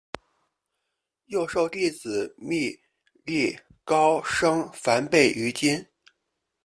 [1.27, 2.75] 又授弟子觅
[3.23, 3.55] 历
[3.85, 5.85] 高声梵呗于今。